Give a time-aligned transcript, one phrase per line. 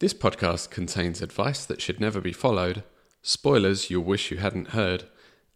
[0.00, 2.84] This podcast contains advice that should never be followed,
[3.20, 5.04] spoilers you'll wish you hadn't heard,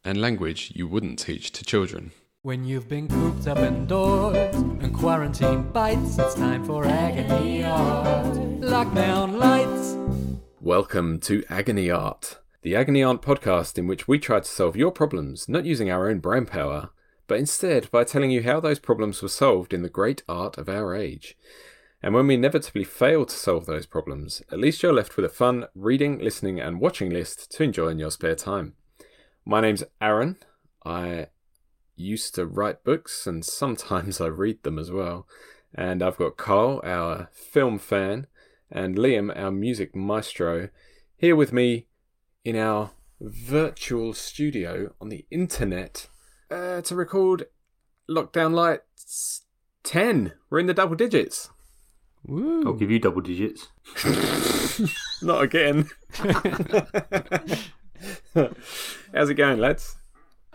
[0.05, 2.11] and language you wouldn't teach to children.
[2.43, 8.35] When you've been cooped up indoors and quarantine bites, it's time for agony art.
[8.61, 9.97] Lockdown lights.
[10.61, 14.93] Welcome to Agony Art, the Agony Art podcast in which we try to solve your
[14.93, 16.91] problems not using our own brain power,
[17.27, 20.69] but instead by telling you how those problems were solved in the great art of
[20.69, 21.35] our age.
[22.05, 25.31] And when we inevitably fail to solve those problems, at least you're left with a
[25.31, 28.75] fun reading, listening, and watching list to enjoy in your spare time.
[29.47, 30.37] My name's Aaron.
[30.85, 31.29] I
[31.97, 35.27] used to write books and sometimes I read them as well.
[35.75, 38.27] And I've got Carl, our film fan,
[38.71, 40.69] and Liam, our music maestro,
[41.17, 41.87] here with me
[42.45, 46.09] in our virtual studio on the internet
[46.51, 47.47] uh, to record
[48.11, 49.47] Lockdown Lights
[49.85, 50.35] 10.
[50.51, 51.49] We're in the double digits.
[52.27, 52.65] Woo.
[52.67, 53.69] I'll give you double digits.
[55.23, 55.89] Not again.
[58.35, 59.97] How's it going, lads?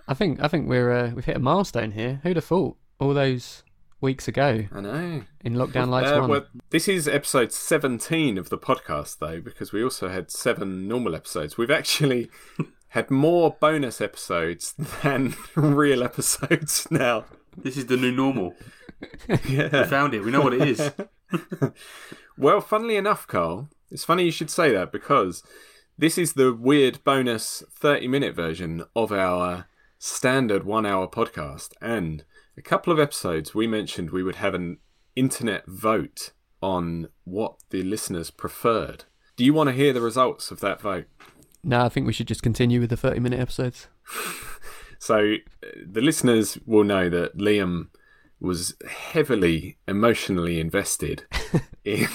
[0.07, 2.19] I think I think we're uh, we've hit a milestone here.
[2.23, 2.77] Who'd have thought?
[2.99, 3.63] All those
[4.02, 5.21] weeks ago I know.
[5.44, 6.29] in lockdown lights Uh, one.
[6.29, 11.16] well, this is episode 17 of the podcast, though, because we also had seven normal
[11.16, 11.57] episodes.
[11.57, 12.29] We've actually
[12.89, 17.25] had more bonus episodes than real episodes now.
[17.57, 18.53] This is the new normal.
[19.47, 19.83] yeah.
[19.83, 20.23] We found it.
[20.23, 20.91] We know what it is.
[22.39, 25.44] Well, funnily enough, Carl, it's funny you should say that because
[25.97, 29.66] this is the weird bonus 30 minute version of our
[29.97, 31.73] standard one hour podcast.
[31.81, 32.23] And
[32.57, 34.77] a couple of episodes, we mentioned we would have an
[35.17, 39.03] internet vote on what the listeners preferred.
[39.35, 41.07] Do you want to hear the results of that vote?
[41.61, 43.88] no, I think we should just continue with the thirty minute episodes.
[45.02, 47.88] So, uh, the listeners will know that Liam
[48.41, 51.25] was heavily emotionally invested
[51.83, 52.07] in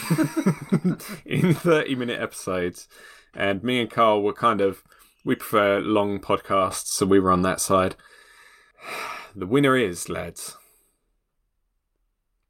[1.27, 2.89] in 30 minute episodes
[3.35, 4.83] and me and Carl were kind of
[5.25, 7.97] we prefer long podcasts so we were on that side
[9.37, 10.57] the winner is lads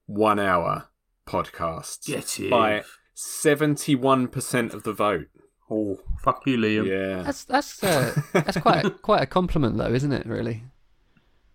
[0.07, 0.89] 1 hour
[1.27, 2.51] podcast Get it.
[2.51, 2.83] by
[3.17, 5.27] 71% of the vote
[5.71, 6.87] Oh, fuck you, Liam.
[6.87, 10.27] yeah That's that's uh, that's quite a, quite a compliment though, isn't it?
[10.27, 10.63] Really,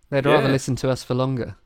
[0.10, 0.52] they'd rather Yeah.
[0.52, 1.58] listen to us for longer.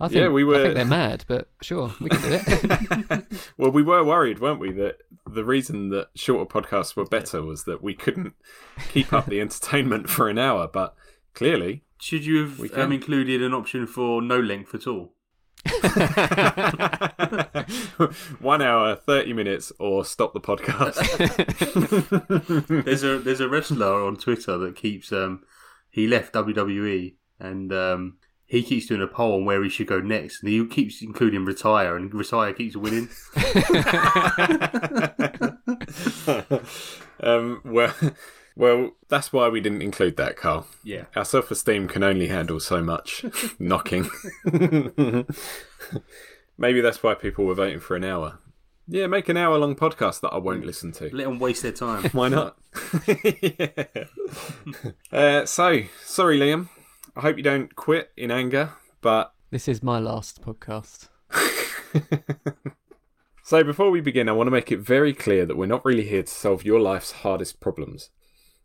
[0.00, 3.24] I think, Yeah, we I were- think they're mad, but sure, we can do it.
[3.56, 4.98] Well, we were worried, weren't we, that
[5.30, 8.34] the reason that shorter podcasts were better was that we couldn't
[8.92, 10.94] keep up the entertainment for an hour, but
[11.34, 11.84] clearly.
[12.00, 15.12] Should you We have um, included an option for no length at all?
[18.40, 20.96] One hour, 30 minutes, or stop the podcast.
[22.84, 25.42] There's a there's a wrestler on Twitter that keeps um
[25.90, 28.16] he left WWE and um
[28.54, 31.44] he keeps doing a poll on where he should go next, and he keeps including
[31.44, 33.08] retire, and retire keeps winning.
[37.20, 37.92] um, well,
[38.56, 40.68] well, that's why we didn't include that, Carl.
[40.84, 41.06] Yeah.
[41.16, 43.24] Our self esteem can only handle so much
[43.58, 44.08] knocking.
[46.56, 48.38] Maybe that's why people were voting for an hour.
[48.86, 51.04] Yeah, make an hour long podcast that I won't listen to.
[51.12, 52.04] Let them waste their time.
[52.12, 52.56] Why not?
[53.06, 53.84] Yeah.
[55.12, 56.68] uh, so, sorry, Liam.
[57.16, 58.70] I hope you don't quit in anger,
[59.00, 61.08] but this is my last podcast.
[63.46, 66.08] So, before we begin, I want to make it very clear that we're not really
[66.08, 68.08] here to solve your life's hardest problems.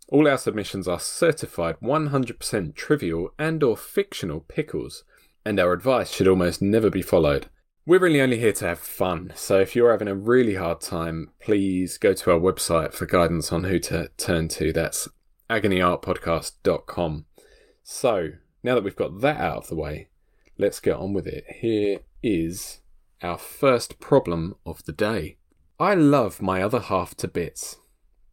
[0.08, 5.04] All our submissions are certified 100% trivial and or fictional pickles,
[5.44, 7.48] and our advice should almost never be followed.
[7.86, 11.32] We're really only here to have fun, so if you're having a really hard time,
[11.42, 14.72] please go to our website for guidance on who to turn to.
[14.72, 15.10] That's
[15.50, 17.26] agonyartpodcast.com.
[17.92, 20.10] So, now that we've got that out of the way,
[20.60, 21.44] let's get on with it.
[21.50, 22.82] Here is
[23.24, 25.38] our first problem of the day.
[25.80, 27.78] I love my other half to bits,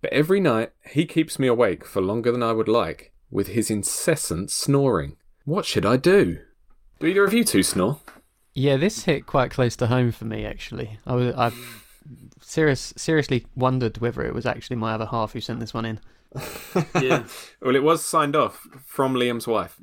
[0.03, 3.71] but every night he keeps me awake for longer than I would like with his
[3.71, 5.17] incessant snoring.
[5.47, 6.39] What should I do?
[7.01, 8.01] Do either of you two snore?
[8.53, 10.45] Yeah, this hit quite close to home for me.
[10.45, 11.53] Actually, I I
[12.43, 15.99] serious seriously wondered whether it was actually my other half who sent this one in.
[17.01, 17.25] Yeah.
[17.63, 19.79] Well, it was signed off from Liam's wife.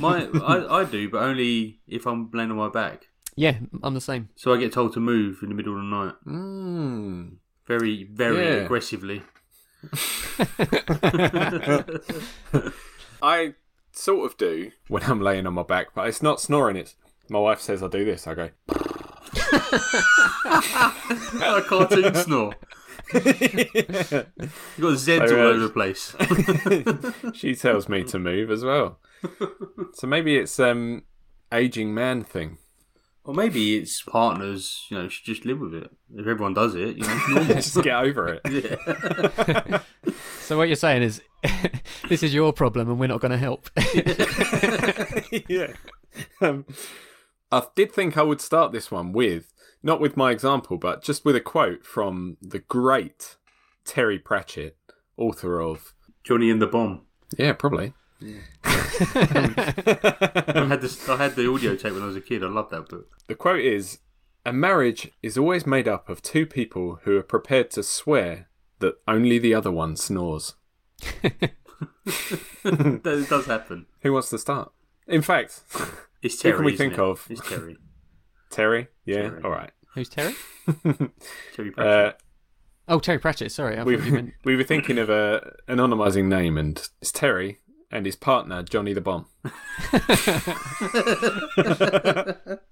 [0.00, 3.06] My I, I do, but only if I'm laying on my back.
[3.36, 4.28] Yeah, I'm the same.
[4.36, 6.14] So I get told to move in the middle of the night.
[6.26, 7.36] Mmm.
[7.66, 8.64] Very, very Yeah.
[8.64, 9.22] aggressively.
[13.22, 13.54] I
[13.92, 16.76] sort of do when I'm laying on my back, but it's not snoring.
[16.76, 16.94] It's
[17.28, 18.26] my wife says I do this.
[18.26, 18.50] I go.
[21.42, 22.54] a cartoon snore.
[23.14, 26.14] You got Zeds So, all over the place.
[27.34, 28.98] she tells me to move as well.
[29.94, 31.02] So maybe it's um
[31.52, 32.58] aging man thing.
[33.26, 35.90] Or maybe it's partners, you know, should just live with it.
[36.14, 37.54] If everyone does it, you know, it's normal.
[37.54, 38.42] Just get over it.
[38.50, 39.80] yeah.
[40.40, 41.22] So what you're saying is,
[42.10, 43.70] this is your problem, and we're not going to help.
[45.48, 45.72] yeah.
[46.42, 46.66] Um,
[47.50, 49.53] I did think I would start this one with,
[49.84, 53.36] not with my example, but just with a quote from the great
[53.84, 54.76] Terry Pratchett,
[55.16, 55.94] author of.
[56.24, 57.02] Johnny and the Bomb.
[57.38, 57.92] Yeah, probably.
[58.64, 61.08] I had this.
[61.08, 62.42] I had the audio tape when I was a kid.
[62.42, 63.08] I loved that book.
[63.26, 63.98] The quote is
[64.46, 68.48] A marriage is always made up of two people who are prepared to swear
[68.78, 70.54] that only the other one snores.
[72.62, 73.86] that does happen.
[74.02, 74.72] Who wants to start?
[75.06, 75.60] In fact,
[76.22, 76.52] It's Terry.
[76.52, 76.98] Who can we think it?
[77.00, 77.26] of?
[77.28, 77.76] It's Terry.
[78.54, 78.88] Terry?
[79.04, 79.42] Yeah, Terry.
[79.42, 79.70] all right.
[79.94, 80.34] Who's Terry?
[81.54, 82.12] Terry Uh,
[82.86, 83.50] Oh, Terry Pratchett.
[83.50, 84.34] Sorry, we, meant.
[84.44, 87.60] we were thinking of a anonymizing name, and it's Terry
[87.90, 89.26] and his partner, Johnny the Bomb.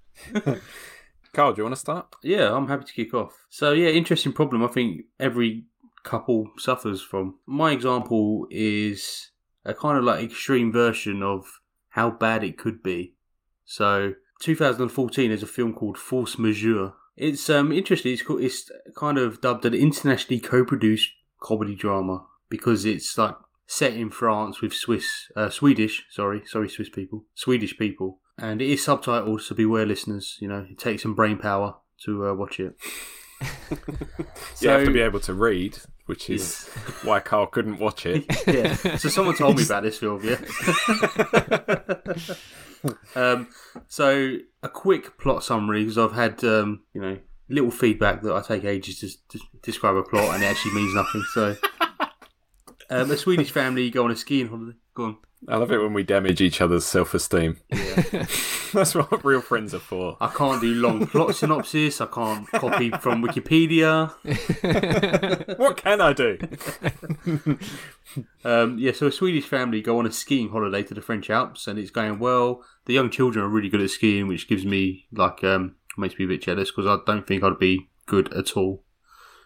[1.33, 2.13] Carl, do you want to start?
[2.23, 3.45] yeah, I'm happy to kick off.
[3.49, 4.63] So yeah, interesting problem.
[4.63, 5.65] I think every
[6.03, 7.35] couple suffers from.
[7.47, 9.31] My example is
[9.65, 11.45] a kind of like extreme version of
[11.89, 13.15] how bad it could be.
[13.65, 14.13] So
[14.43, 16.93] 2014 is a film called Force Majeure.
[17.15, 18.11] It's um interesting.
[18.11, 23.35] It's called, it's kind of dubbed an internationally co-produced comedy drama because it's like
[23.67, 28.69] set in France with Swiss, uh, Swedish, sorry, sorry, Swiss people, Swedish people, and it
[28.69, 29.41] is subtitled.
[29.41, 30.37] So beware, listeners.
[30.41, 32.75] You know, it takes some brain power to uh, watch it.
[34.59, 36.67] you have to be able to read, which is
[37.03, 38.25] why Carl couldn't watch it.
[38.47, 38.75] yeah.
[38.97, 40.21] So someone told me about this film.
[40.23, 40.39] Yeah.
[43.15, 43.47] um,
[43.87, 47.19] so a quick plot summary because I've had um, you know
[47.49, 50.93] little feedback that I take ages to, to describe a plot and it actually means
[50.95, 51.23] nothing.
[51.33, 51.55] So
[53.01, 54.77] um, a Swedish family go on a skiing holiday.
[54.93, 55.17] Go on.
[55.47, 57.57] I love it when we damage each other's self esteem.
[57.69, 58.25] Yeah.
[58.73, 60.17] That's what real friends are for.
[60.21, 61.99] I can't do long plot synopsis.
[61.99, 64.13] I can't copy from Wikipedia.
[65.57, 66.37] What can I do?
[68.43, 71.67] Um, yeah, so a Swedish family go on a skiing holiday to the French Alps,
[71.67, 72.63] and it's going well.
[72.85, 76.25] The young children are really good at skiing, which gives me like um, makes me
[76.25, 78.82] a bit jealous because I don't think I'd be good at all.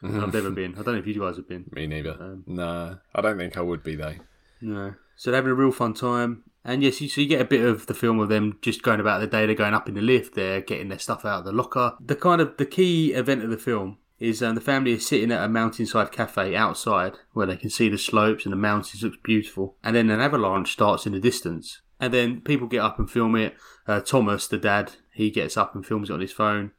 [0.03, 0.73] I've never been.
[0.73, 1.65] I don't know if you guys have been.
[1.71, 2.11] Me neither.
[2.11, 4.15] Um, nah, I don't think I would be though.
[4.61, 4.95] No.
[5.15, 6.44] So they're having a real fun time.
[6.63, 8.99] And yes, you, so you get a bit of the film of them just going
[8.99, 9.45] about their day.
[9.45, 10.35] They're going up in the lift.
[10.35, 11.94] They're getting their stuff out of the locker.
[11.99, 15.31] The kind of the key event of the film is um, the family is sitting
[15.31, 19.17] at a mountainside cafe outside where they can see the slopes and the mountains looks
[19.23, 19.77] beautiful.
[19.83, 21.81] And then an avalanche starts in the distance.
[21.99, 23.55] And then people get up and film it.
[23.88, 26.71] Uh, Thomas, the dad, he gets up and films it on his phone.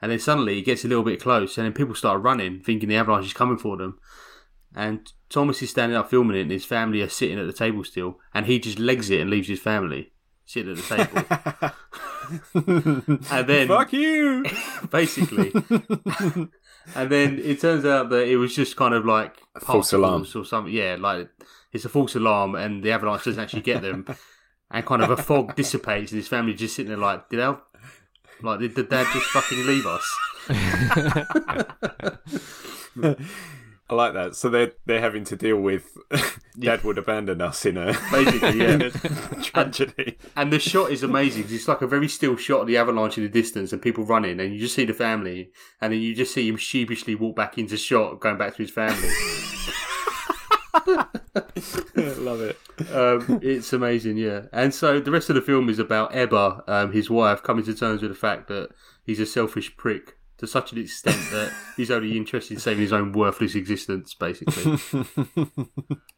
[0.00, 2.88] And then suddenly it gets a little bit close, and then people start running, thinking
[2.88, 3.98] the avalanche is coming for them.
[4.74, 7.84] And Thomas is standing up filming it, and his family are sitting at the table
[7.84, 10.12] still, and he just legs it and leaves his family
[10.44, 11.72] sitting at the
[12.54, 13.22] table.
[13.30, 14.44] and then, Fuck you!
[14.90, 15.52] basically,
[16.94, 20.26] and then it turns out that it was just kind of like false alarm.
[20.34, 20.72] or something.
[20.72, 21.28] Yeah, like
[21.72, 24.06] it's a false alarm, and the avalanche doesn't actually get them.
[24.70, 27.62] And kind of a fog dissipates, and his family just sitting there like, did our,
[28.42, 30.18] like, did the dad just fucking leave us?
[33.90, 34.36] I like that.
[34.36, 35.96] So they're they're having to deal with
[36.58, 38.72] Dad would abandon us in a, Basically, yeah.
[39.32, 40.18] a tragedy.
[40.36, 41.46] And the shot is amazing.
[41.48, 44.40] It's like a very still shot of the avalanche in the distance and people running,
[44.40, 45.50] and you just see the family,
[45.80, 48.70] and then you just see him sheepishly walk back into shot, going back to his
[48.70, 49.08] family.
[51.94, 52.58] Love it.
[52.92, 54.42] um, it's amazing, yeah.
[54.52, 57.74] And so the rest of the film is about Ebba, um, his wife, coming to
[57.74, 58.70] terms with the fact that
[59.04, 62.92] he's a selfish prick to such an extent that he's only interested in saving his
[62.92, 64.78] own worthless existence, basically.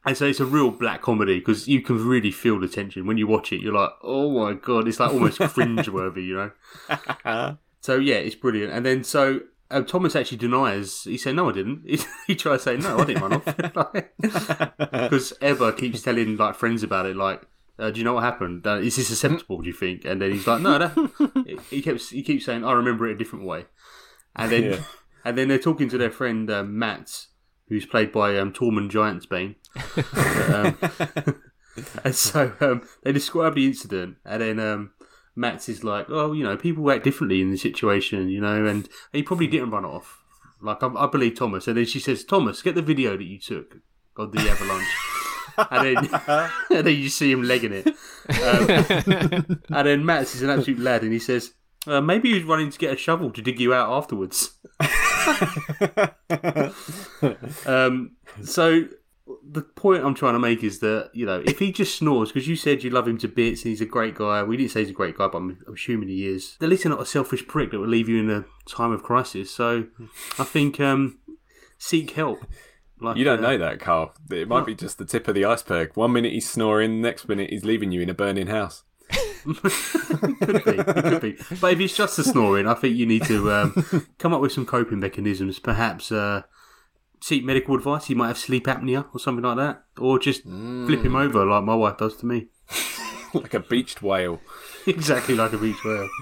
[0.05, 3.17] and so it's a real black comedy because you can really feel the tension when
[3.17, 3.63] you watch it.
[3.63, 7.57] You're like, oh my god, it's like almost cringe-worthy, you know.
[7.81, 8.73] So yeah, it's brilliant.
[8.73, 9.41] And then so
[9.71, 11.05] um, Thomas actually denies.
[11.05, 13.45] He said, "No, I didn't." He, he tried to say, "No, I didn't run off,"
[15.01, 17.17] because Ebba keeps telling like friends about it.
[17.17, 17.43] Like,
[17.79, 18.67] uh, do you know what happened?
[18.67, 19.61] Uh, is this acceptable?
[19.61, 20.05] Do you think?
[20.05, 23.19] And then he's like, "No, that." he keeps he keeps saying, "I remember it a
[23.19, 23.67] different way,"
[24.37, 24.81] and then Yeah.
[25.25, 27.27] and then they're talking to their friend um, Matt,
[27.69, 29.55] who's played by um, Tormund Giantsbane.
[30.55, 31.37] um,
[32.05, 34.91] and so um, they describe the incident, and then um,
[35.41, 38.87] Matt is like, "Oh, you know, people act differently in the situation, you know, and
[39.11, 40.23] he probably didn't run off."
[40.61, 43.39] Like I, I believe Thomas, and then she says, "Thomas, get the video that you
[43.39, 43.79] took
[44.17, 44.97] of the avalanche."
[45.71, 45.97] and then,
[46.71, 47.87] and then you see him legging it.
[47.87, 47.95] Um,
[49.71, 51.55] and then Matt is an absolute lad, and he says,
[51.87, 54.59] uh, "Maybe he was running to get a shovel to dig you out afterwards."
[57.67, 58.85] um, so
[59.43, 62.49] the point I'm trying to make is that you know if he just snores because
[62.49, 64.43] you said you love him to bits and he's a great guy.
[64.43, 66.57] We didn't say he's a great guy, but I'm, I'm assuming he is.
[66.61, 69.03] At least he's not a selfish prick that would leave you in a time of
[69.03, 69.51] crisis.
[69.51, 69.87] So
[70.39, 71.19] I think um,
[71.79, 72.45] seek help.
[73.01, 74.13] Like, You don't uh, know that, Carl.
[74.31, 75.97] It might be just the tip of the iceberg.
[75.97, 78.85] One minute he's snoring, next minute he's leaving you in a burning house.
[79.43, 81.37] could be, it could be.
[81.61, 84.53] But if it's just the snoring, I think you need to um, come up with
[84.53, 85.59] some coping mechanisms.
[85.59, 86.43] Perhaps uh,
[87.21, 88.07] seek medical advice.
[88.07, 90.51] He might have sleep apnea or something like that, or just flip
[91.05, 91.25] him mm.
[91.25, 92.49] over like my wife does to me.
[93.35, 94.41] like a beached whale.
[94.87, 96.09] exactly like a beached whale.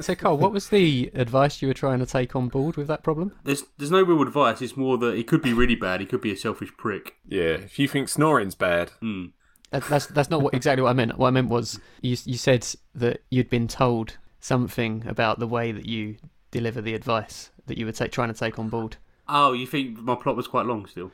[0.00, 3.02] So, Carl, what was the advice you were trying to take on board with that
[3.02, 3.32] problem?
[3.44, 4.60] There's there's no real advice.
[4.60, 6.00] It's more that he could be really bad.
[6.00, 7.14] He could be a selfish prick.
[7.26, 8.90] Yeah, if you think snoring's bad.
[9.00, 9.26] Hmm.
[9.70, 11.16] That, that's that's not what, exactly what I meant.
[11.18, 15.70] What I meant was you you said that you'd been told something about the way
[15.72, 16.16] that you
[16.50, 18.96] deliver the advice that you were ta- trying to take on board.
[19.32, 21.12] Oh, you think my plot was quite long still?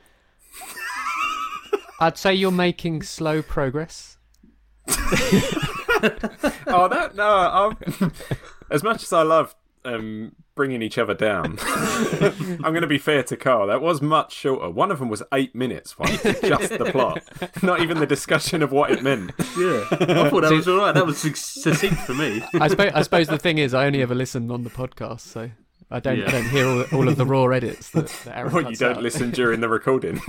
[1.99, 4.17] I'd say you're making slow progress.
[4.87, 7.27] oh, that no.
[7.27, 8.11] I'm,
[8.71, 9.55] as much as I love
[9.85, 13.67] um, bringing each other down, I'm going to be fair to Carl.
[13.67, 14.69] That was much shorter.
[14.69, 15.97] One of them was eight minutes.
[15.97, 17.23] One, just the plot,
[17.63, 19.31] not even the discussion of what it meant.
[19.57, 20.93] Yeah, I thought that was all right.
[20.93, 22.43] That was succinct for me.
[22.53, 25.51] I suppose I suppose the thing is I only ever listen on the podcast, so
[25.89, 26.27] I don't Yeah.
[26.27, 28.97] I don't hear all, all of the raw edits that, that Aaron Well, you don't
[28.97, 29.03] out.
[29.03, 30.19] listen during the recording.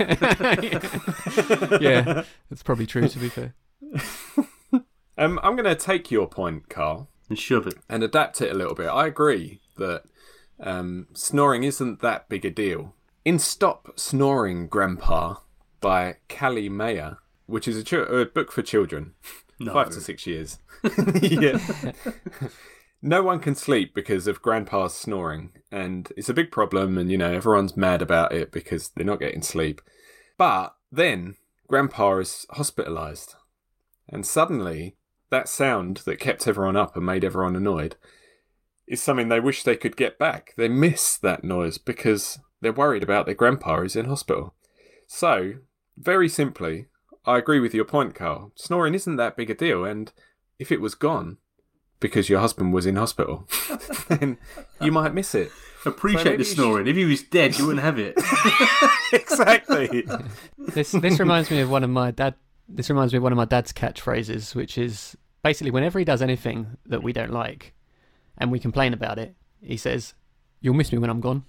[1.81, 3.07] yeah, it's probably true.
[3.07, 3.53] To be fair,
[5.17, 7.73] Um, I'm going to take your point, Carl, And shove it.
[7.89, 8.87] and adapt it a little bit.
[8.87, 10.03] I agree that
[10.61, 12.95] um, snoring isn't that big a deal.
[13.25, 15.35] In Stop Snoring, Grandpa
[15.81, 19.13] by Callie Mayer, which is a, ch- a book for children,
[19.59, 19.73] No.
[19.73, 20.59] five to six years.
[21.21, 21.59] yeah.
[23.01, 27.17] No one can sleep because of Grandpa's snoring, and it's a big problem, and you
[27.17, 29.81] know, everyone's mad about it because they're not getting sleep.
[30.37, 31.35] But then
[31.67, 33.35] Grandpa is hospitalized,
[34.09, 34.97] and suddenly
[35.29, 37.95] that sound that kept everyone up and made everyone annoyed
[38.87, 40.53] is something they wish they could get back.
[40.57, 44.55] They miss that noise because they're worried about their grandpa is in hospital.
[45.07, 45.53] So,
[45.95, 46.87] very simply,
[47.25, 48.51] I agree with your point, Carl.
[48.55, 50.11] Snoring isn't that big a deal, and
[50.57, 51.37] if it was gone
[51.99, 53.47] because your husband was in hospital,
[54.07, 54.37] then
[54.81, 55.51] you might miss it.
[55.85, 56.87] Appreciate maybe the you should- snoring.
[56.87, 58.15] If he was dead, you wouldn't have it.
[59.13, 60.05] exactly.
[60.57, 62.35] this this reminds me of one of my dad.
[62.67, 66.21] This reminds me of one of my dad's catchphrases, which is basically whenever he does
[66.21, 67.73] anything that we don't like,
[68.37, 70.13] and we complain about it, he says,
[70.61, 71.45] "You'll miss me when I'm gone,"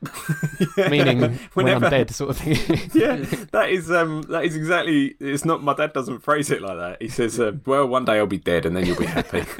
[0.76, 2.90] meaning when Whenever- I'm dead, sort of thing.
[2.94, 3.16] yeah,
[3.52, 5.14] that is um, that is exactly.
[5.20, 5.62] It's not.
[5.62, 7.02] My dad doesn't phrase it like that.
[7.02, 9.44] He says, uh, "Well, one day I'll be dead, and then you'll be happy."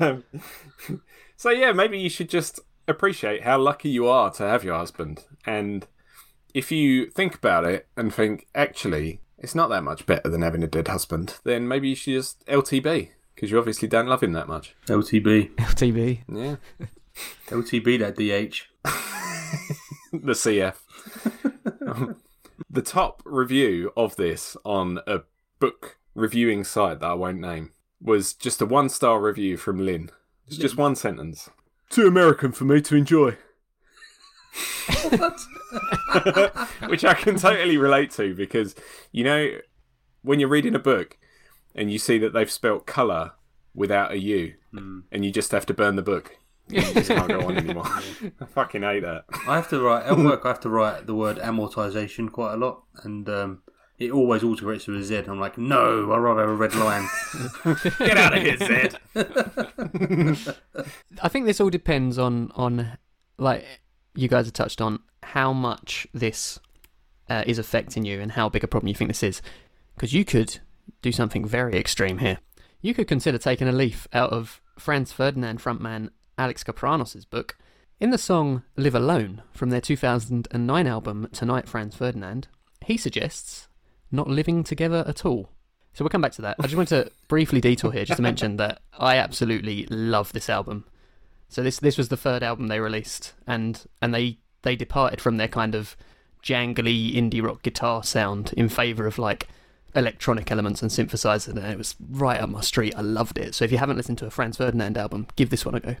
[0.00, 0.22] Um,
[1.36, 5.24] so yeah, maybe you should just appreciate how lucky you are to have your husband,
[5.46, 5.86] and
[6.54, 10.62] if you think about it and think, actually, it's not that much better than having
[10.62, 14.32] a dead husband, then maybe you should just LTB because you obviously don't love him
[14.32, 14.74] that much.
[14.86, 15.54] LTB.
[15.56, 16.20] LTB.
[16.32, 16.56] Yeah,
[17.48, 18.66] LTB, that DH.
[20.12, 20.74] the CF.
[22.70, 25.20] the top review of this on a
[25.58, 30.10] book reviewing site that I won't name was just a one star review from Lynn.
[30.46, 31.50] It's just one sentence.
[31.90, 33.36] Too American for me to enjoy.
[36.88, 38.74] Which I can totally relate to because,
[39.12, 39.58] you know,
[40.22, 41.18] when you're reading a book
[41.74, 43.32] and you see that they've spelt colour
[43.74, 45.00] without a U hmm.
[45.12, 46.38] and you just have to burn the book.
[46.68, 47.86] You just can't go on anymore.
[48.40, 49.24] I fucking hate that.
[49.46, 50.42] I have to write at work.
[50.44, 53.62] I have to write the word amortization quite a lot, and um,
[53.98, 55.24] it always autocorrects with a Z.
[55.28, 57.08] I'm like, no, I'd rather have a red line.
[57.98, 58.96] Get out of here, Zed.
[61.22, 62.98] I think this all depends on on
[63.38, 63.64] like
[64.14, 66.58] you guys have touched on how much this
[67.28, 69.42] uh, is affecting you and how big a problem you think this is.
[69.94, 70.58] Because you could
[71.02, 72.38] do something very extreme here.
[72.80, 77.58] You could consider taking a leaf out of Franz Ferdinand frontman Alex Kapranos' book.
[78.00, 82.46] In the song Live Alone from their 2009 album Tonight Franz Ferdinand,
[82.84, 83.68] he suggests
[84.12, 85.50] not living together at all.
[85.92, 86.56] So we'll come back to that.
[86.60, 90.48] I just want to briefly detour here just to mention that I absolutely love this
[90.48, 90.84] album.
[91.48, 95.38] So this this was the third album they released, and and they they departed from
[95.38, 95.96] their kind of
[96.42, 99.48] jangly indie rock guitar sound in favour of like
[99.94, 102.94] electronic elements and synthesizers, and it was right up my street.
[102.96, 103.56] I loved it.
[103.56, 105.96] So if you haven't listened to a Franz Ferdinand album, give this one a go.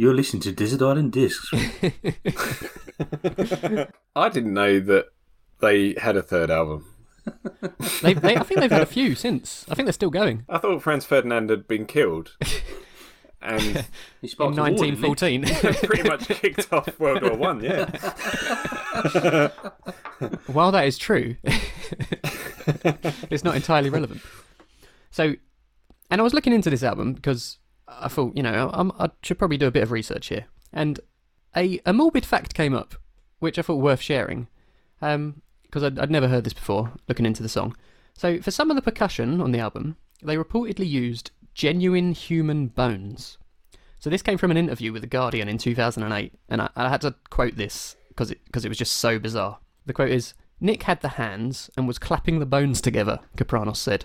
[0.00, 1.50] You're listening to Desert Island Discs.
[4.16, 5.08] I didn't know that
[5.60, 6.86] they had a third album.
[8.00, 9.66] They, they I think they've had a few since.
[9.68, 10.46] I think they're still going.
[10.48, 12.34] I thought Franz Ferdinand had been killed.
[13.42, 13.60] and
[14.22, 15.44] He in sparked a war, 1914.
[15.86, 17.62] pretty much kicked off World War One.
[17.62, 17.90] Yeah,
[20.46, 24.22] While that is true, it's not entirely relevant.
[25.10, 25.34] So,
[26.10, 27.58] and I was looking into this album because
[27.98, 30.46] I thought, you know, I'm, I should probably do a bit of research here.
[30.72, 31.00] And
[31.56, 32.94] a, a morbid fact came up,
[33.38, 34.48] which I thought worth sharing,
[35.02, 37.76] um, because I'd, I'd never heard this before, looking into the song.
[38.14, 43.38] So, for some of the percussion on the album, they reportedly used genuine human bones.
[43.98, 47.00] So, this came from an interview with The Guardian in 2008, and I, I had
[47.02, 49.58] to quote this because it, cause it was just so bizarre.
[49.86, 54.04] The quote is Nick had the hands and was clapping the bones together, Kapranos said.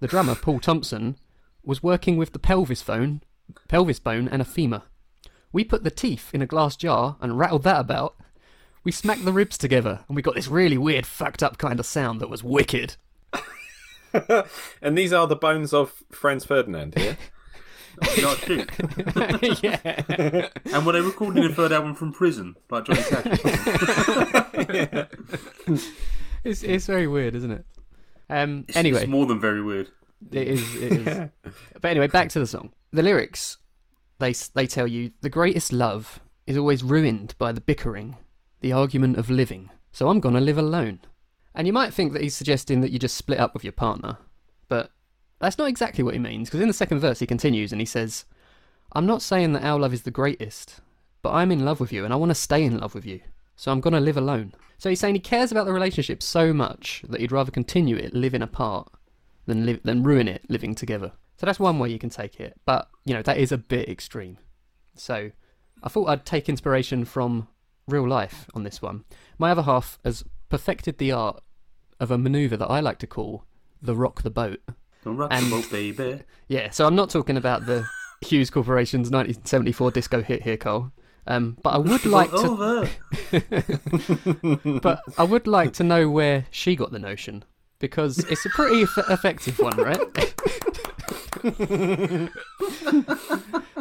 [0.00, 1.16] The drummer, Paul Thompson,
[1.66, 3.20] was working with the pelvis bone,
[3.68, 4.82] pelvis bone and a femur.
[5.52, 8.16] We put the teeth in a glass jar and rattled that about.
[8.84, 11.86] We smacked the ribs together and we got this really weird, fucked up kind of
[11.86, 12.96] sound that was wicked.
[14.80, 16.94] and these are the bones of Franz Ferdinand.
[16.96, 17.14] Yeah,
[18.22, 18.70] Not shoot.
[19.62, 20.48] yeah.
[20.72, 23.40] And were they recording the third album from prison, like Johnny Cash?
[26.44, 27.64] It's, it's very weird, isn't it?
[28.30, 29.00] Um, It's- anyway.
[29.00, 29.88] it's more than very weird.
[30.32, 30.74] It is.
[30.76, 31.28] It is.
[31.80, 32.72] But anyway, back to the song.
[32.92, 33.58] The lyrics,
[34.18, 38.16] they they tell you the greatest love is always ruined by the bickering,
[38.60, 39.70] the argument of living.
[39.92, 41.00] So I'm gonna live alone.
[41.54, 44.18] And you might think that he's suggesting that you just split up with your partner,
[44.68, 44.90] but
[45.38, 46.48] that's not exactly what he means.
[46.48, 48.24] Because in the second verse he continues and he says,
[48.92, 50.80] "I'm not saying that our love is the greatest,
[51.22, 53.20] but I'm in love with you and I want to stay in love with you.
[53.54, 57.04] So I'm gonna live alone." So he's saying he cares about the relationship so much
[57.08, 58.92] that he'd rather continue it living apart
[59.46, 61.12] than live than ruin it living together.
[61.38, 63.88] So that's one way you can take it, but you know that is a bit
[63.88, 64.38] extreme.
[64.94, 65.30] So
[65.82, 67.48] I thought I'd take inspiration from
[67.86, 69.04] real life on this one.
[69.38, 71.42] My other half has perfected the art
[72.00, 73.44] of a maneuver that I like to call
[73.82, 74.60] the rock the boat.
[75.04, 76.22] Don't rock And- the boat, baby.
[76.48, 77.86] Yeah, so I'm not talking about the
[78.24, 80.92] Hues Corporation's 1974 disco hit here, Cole.
[81.26, 82.88] Um, but I would like to,
[84.82, 87.44] but I would like to know where she got the notion
[87.78, 90.00] because it's a pretty eff- effective one, right?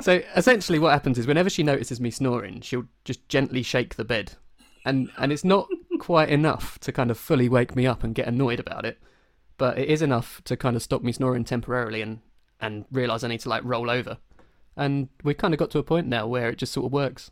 [0.02, 4.06] so essentially, what happens is whenever she notices me snoring, she'll just gently shake the
[4.06, 4.34] bed,
[4.84, 5.68] and and it's not
[6.00, 9.00] quite enough to kind of fully wake me up and get annoyed about it,
[9.58, 12.20] but it is enough to kind of stop me snoring temporarily and
[12.60, 14.18] and realize I need to like roll over,
[14.76, 17.32] and we've kind of got to a point now where it just sort of works.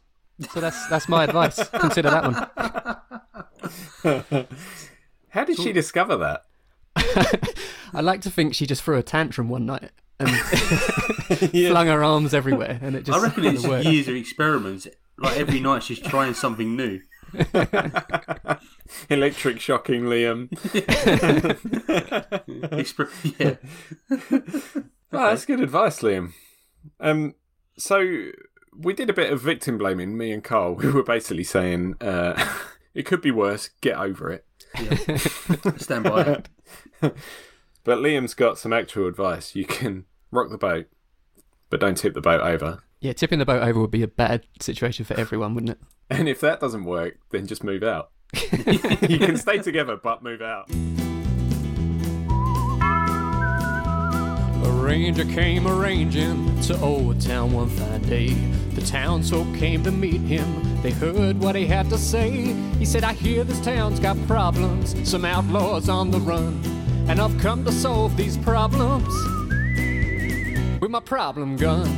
[0.51, 1.67] So that's that's my advice.
[1.69, 3.01] Consider that
[4.03, 4.03] one.
[5.29, 6.45] how did she discover that?
[7.93, 10.29] I like to think she just threw a tantrum one night and
[11.69, 13.85] flung her arms everywhere, and it just I reckon kind it's of worked.
[13.85, 14.87] years of experiments.
[15.17, 17.01] Like every night, she's trying something new.
[19.09, 20.49] Electric shocking Liam.
[22.71, 23.55] Exper- yeah.
[25.11, 26.33] Oh, that's good advice, Liam.
[26.99, 27.35] Um,
[27.77, 28.29] so
[28.75, 30.17] we did a bit of victim blaming.
[30.17, 30.75] Me and Carl.
[30.75, 32.43] We were basically saying uh,
[32.93, 33.69] it could be worse.
[33.81, 34.45] Get over it.
[35.77, 36.49] Stand by it.
[37.83, 39.55] But Liam's got some actual advice.
[39.55, 40.87] You can rock the boat,
[41.69, 42.81] but don't tip the boat over.
[43.01, 45.79] Yeah, tipping the boat over would be a bad situation for everyone, wouldn't it?
[46.09, 48.11] And if that doesn't work, then just move out.
[49.09, 50.69] you can stay together, but move out.
[54.63, 58.33] A ranger came arranging to Old Town one fine day.
[58.75, 60.81] The townsfolk came to meet him.
[60.81, 62.53] They heard what he had to say.
[62.79, 66.61] He said, I hear this town's got problems, some outlaws on the run.
[67.09, 69.13] And I've come to solve these problems
[70.79, 71.89] with my problem gun.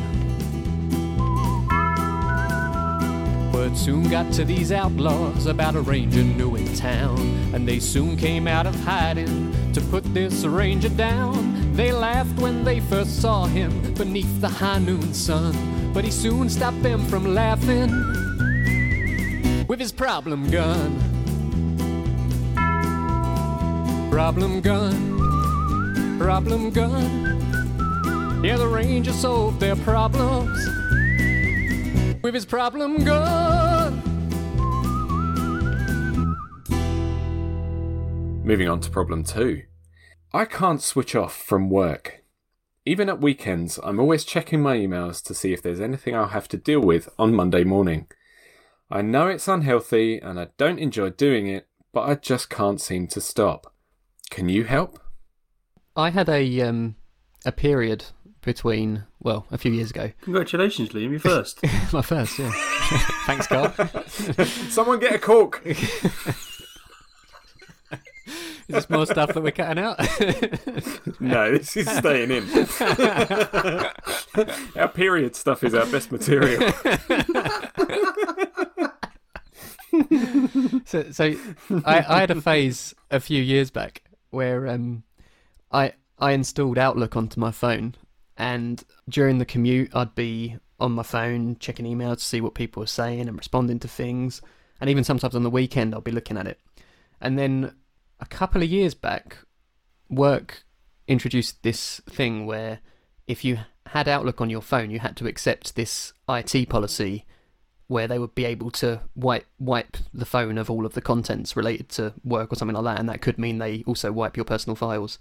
[3.52, 7.20] Word soon got to these outlaws about a ranger new in town,
[7.54, 11.65] and they soon came out of hiding to put this ranger down.
[11.76, 15.54] They laughed when they first saw him beneath the high noon sun,
[15.94, 17.90] but he soon stopped them from laughing
[19.68, 20.98] with his problem gun.
[24.10, 28.42] Problem gun, problem gun.
[28.42, 30.58] Yeah, the ranger solved their problems
[32.24, 34.02] with his problem gun.
[38.46, 39.64] Moving on to problem two.
[40.36, 42.22] I can't switch off from work.
[42.86, 46.50] Even at weekends, I'm always checking my emails to see if there's anything I'll have
[46.50, 48.08] to deal with on Monday morning.
[48.92, 53.08] I know it's unhealthy and I don't enjoy doing it, but I just can't seem
[53.08, 53.74] to stop.
[54.30, 55.00] Can you help?
[55.96, 56.98] I had a um
[57.46, 58.04] a period
[58.42, 60.12] between well a few years ago.
[60.20, 61.12] Congratulations, Liam.
[61.12, 61.62] You first.
[61.94, 62.52] My first, yeah.
[63.26, 63.74] Thanks, Carl.
[64.70, 65.66] Someone get a cork!
[68.68, 70.00] Is this more stuff that we're cutting out.
[71.20, 72.68] No, this is staying in.
[74.76, 76.72] our period stuff is our best material.
[80.86, 81.36] so, so
[81.86, 85.04] I, I had a phase a few years back where um,
[85.72, 87.96] I I installed Outlook onto my phone,
[88.38, 92.82] and during the commute, I'd be on my phone checking emails to see what people
[92.82, 94.42] were saying and responding to things,
[94.82, 96.60] and even sometimes on the weekend, I'll be looking at it.
[97.22, 97.74] And then
[98.26, 99.38] a couple of years back,
[100.10, 100.64] work
[101.08, 102.80] introduced this thing where
[103.28, 107.26] if you had Outlook on your phone, you had to accept this IT policy
[107.88, 111.56] where they would be able to wipe wipe the phone of all of the contents
[111.56, 114.44] related to work or something like that, and that could mean they also wipe your
[114.44, 115.20] personal files.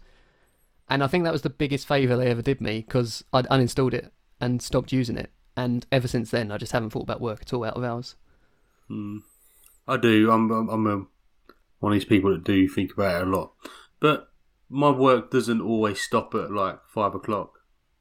[0.88, 3.92] And I think that was the biggest favour they ever did me because I'd uninstalled
[3.92, 7.42] it and stopped using it, and ever since then I just haven't thought about work
[7.42, 8.16] at all out of hours.
[8.88, 9.18] Hmm.
[9.86, 10.30] I do.
[10.30, 11.06] I'm I'm, I'm a,
[11.84, 13.52] one of these people that do think about it a lot,
[14.00, 14.30] but
[14.70, 17.52] my work doesn't always stop at like five o'clock.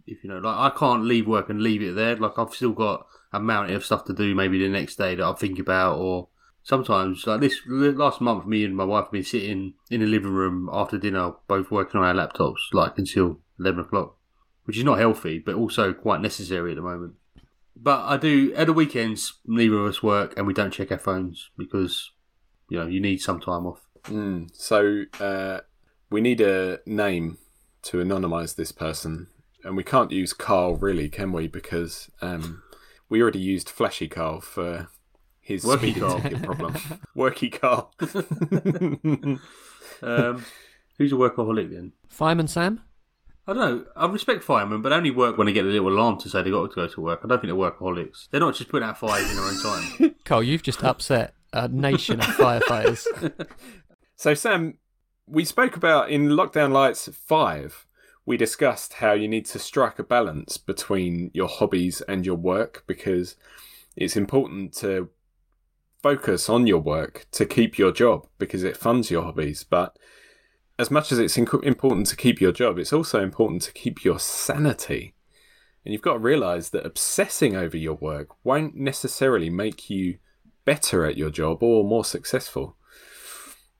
[0.08, 2.16] If you know, like I can't leave work and leave it there.
[2.16, 5.26] Like I've still got a mountain of stuff to do maybe the next day that
[5.26, 6.30] I think about, or
[6.64, 10.32] sometimes like this last month, me and my wife have been sitting in the living
[10.32, 14.16] room after dinner, both working on our laptops, like until eleven o'clock,
[14.64, 17.16] which is not healthy, but also quite necessary at the moment.
[17.76, 19.34] But I do at the weekends.
[19.46, 22.13] Neither of us work, and we don't check our phones because
[22.70, 23.82] you know you need some time off.
[24.04, 25.62] Mm, so uh,
[26.10, 27.38] we need a name
[27.84, 29.28] to anonymise this person,
[29.64, 31.48] and we can't use Carl really, can we?
[31.48, 32.64] Because um,
[33.10, 34.90] we already used Flashy Carl for
[35.42, 36.22] his Worky speeding Carl.
[36.44, 36.74] problem.
[37.16, 37.94] Worky Carl.
[40.02, 40.46] Um,
[40.98, 41.94] who's a workaholic then?
[42.10, 42.82] Fireman Sam?
[43.48, 43.86] I don't know.
[43.96, 46.50] I respect firemen, but only work when they get a little alarm to say they
[46.50, 47.22] got to go to work.
[47.24, 48.30] I don't think they're workaholics.
[48.30, 50.16] They're not just putting out fires in their own time.
[50.26, 53.06] Carl, you've just upset a nation of firefighters.
[54.16, 54.78] So, Sam,
[55.28, 57.88] we spoke about in Lockdown Lights 5,
[58.26, 62.84] we discussed how you need to strike a balance between your hobbies and your work
[62.88, 63.36] because
[63.98, 65.10] it's important to
[66.02, 69.66] focus on your work to keep your job because it funds your hobbies.
[69.66, 69.98] But
[70.80, 74.06] as much as it's inc- important to keep your job, it's also important to keep
[74.06, 75.16] your sanity.
[75.84, 80.20] And you've got to realize that obsessing over your work won't necessarily make you
[80.66, 82.78] better at your job or more successful.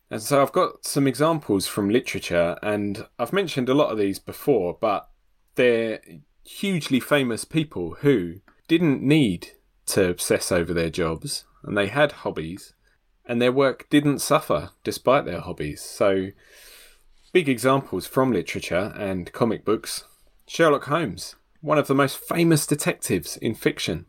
[0.10, 4.20] And so I've got some examples from literature, and I've mentioned a lot of these
[4.20, 5.10] before, but
[5.56, 6.02] they're
[6.44, 8.36] hugely famous people who
[8.68, 9.50] didn't need
[9.88, 12.74] to obsess over their jobs, and they had hobbies,
[13.26, 15.82] and their work didn't suffer despite their hobbies.
[15.82, 16.28] So,
[17.32, 20.04] big examples from literature and comic books
[20.46, 24.06] Sherlock Holmes, one of the most famous detectives in fiction.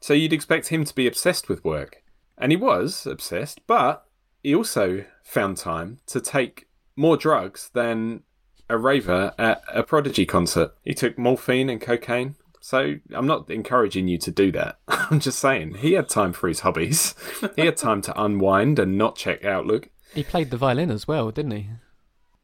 [0.00, 2.02] So, you'd expect him to be obsessed with work.
[2.40, 4.06] And he was obsessed, but
[4.42, 8.22] he also found time to take more drugs than
[8.68, 10.72] a raver at a Prodigy concert.
[10.82, 12.36] He took morphine and cocaine.
[12.60, 14.78] So I'm not encouraging you to do that.
[14.88, 17.14] I'm just saying he had time for his hobbies.
[17.56, 19.88] he had time to unwind and not check Outlook.
[20.14, 21.70] He played the violin as well, didn't he?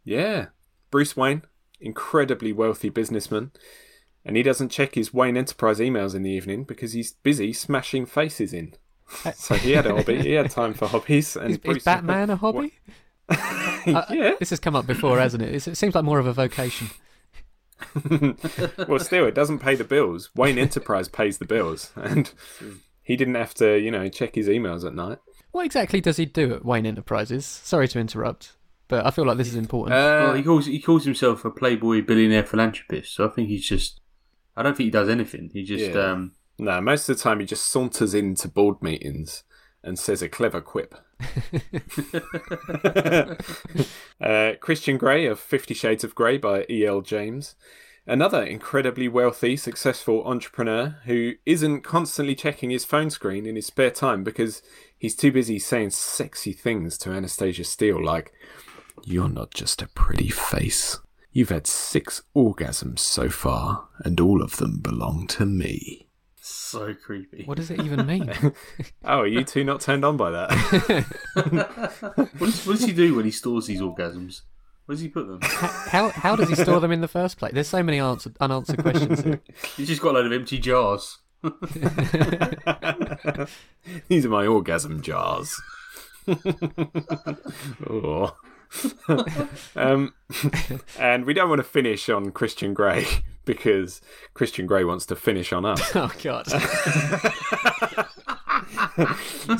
[0.04, 0.46] Yeah.
[0.90, 1.42] Bruce Wayne,
[1.80, 3.50] incredibly wealthy businessman.
[4.24, 8.06] And he doesn't check his Wayne Enterprise emails in the evening because he's busy smashing
[8.06, 8.74] faces in.
[9.34, 10.20] So he had a hobby.
[10.20, 11.36] He had time for hobbies.
[11.36, 12.72] And Is, is Bruce- Batman a hobby?
[13.28, 13.36] Uh,
[14.10, 14.32] yeah.
[14.38, 15.54] This has come up before, hasn't it?
[15.54, 16.88] It's, it seems like more of a vocation.
[18.88, 20.30] well, still, it doesn't pay the bills.
[20.34, 22.32] Wayne Enterprise pays the bills, and
[23.02, 25.18] he didn't have to, you know, check his emails at night.
[25.52, 27.44] What exactly does he do at Wayne Enterprises?
[27.46, 28.52] Sorry to interrupt,
[28.88, 29.94] but I feel like this is important.
[29.94, 33.14] well, Uh, he calls he calls himself a playboy billionaire philanthropist.
[33.14, 34.00] So I think he's just.
[34.56, 35.50] I don't think he does anything.
[35.52, 35.92] He just.
[35.92, 36.00] Yeah.
[36.12, 39.44] Um, no, most of the time he just saunters into board meetings
[39.82, 40.94] and says a clever quip.
[44.20, 47.02] uh, Christian Grey of Fifty Shades of Grey by E.L.
[47.02, 47.54] James.
[48.08, 53.90] Another incredibly wealthy, successful entrepreneur who isn't constantly checking his phone screen in his spare
[53.90, 54.62] time because
[54.96, 58.32] he's too busy saying sexy things to Anastasia Steele, like,
[59.04, 61.00] You're not just a pretty face.
[61.32, 66.05] You've had six orgasms so far, and all of them belong to me.
[66.48, 67.44] So creepy.
[67.44, 68.32] what does it even mean?
[69.04, 71.06] Oh, are you two not turned on by that?
[72.38, 74.42] What does, what does he do when he stores these orgasms?
[74.86, 75.40] Where does he put them?
[75.42, 77.52] how how does he store them in the first place?
[77.52, 79.40] There's so many answered, unanswered questions here.
[79.76, 81.18] He's just got a load of empty jars.
[84.08, 85.60] These are my orgasm jars.
[87.90, 88.36] oh.
[89.76, 90.14] um,
[90.98, 93.06] and we don't want to finish on Christian Grey
[93.44, 94.00] because
[94.34, 95.80] Christian Grey wants to finish on us.
[95.94, 96.46] Oh God!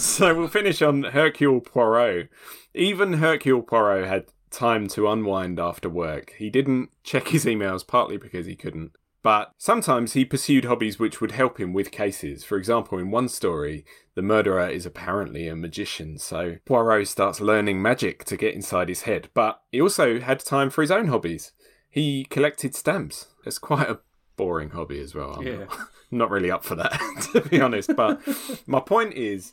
[0.01, 2.29] so we'll finish on Hercule Poirot.
[2.75, 6.35] Even Hercule Poirot had time to unwind after work.
[6.39, 8.93] He didn't check his emails partly because he couldn't,
[9.27, 12.45] but sometimes he pursued hobbies which would help him with cases.
[12.45, 13.85] For example, in one story,
[14.15, 19.03] the murderer is apparently a magician, so Poirot starts learning magic to get inside his
[19.03, 19.29] head.
[19.35, 21.51] But he also had time for his own hobbies.
[21.91, 23.27] He collected stamps.
[23.45, 23.99] It's quite a
[24.37, 25.33] boring hobby as well.
[25.39, 25.57] I'm Yeah.
[25.65, 25.79] not,
[26.13, 26.93] not really up for that,
[27.33, 27.97] to be honest.
[27.97, 28.21] But
[28.67, 29.53] my point is,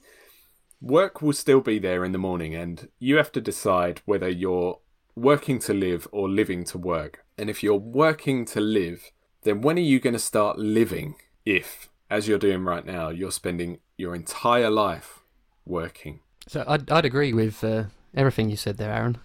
[0.81, 4.79] work will still be there in the morning, and you have to decide whether you're
[5.15, 7.25] working to live or living to work.
[7.39, 9.11] And if you're working to live,
[9.43, 13.31] then when are you going to start living if, as you're doing right now, you're
[13.31, 15.19] spending your entire life
[15.65, 16.19] working?
[16.47, 19.17] So I'd, I'd agree with uh, everything you said there, Aaron.